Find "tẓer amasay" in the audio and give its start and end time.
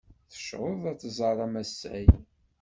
1.01-2.07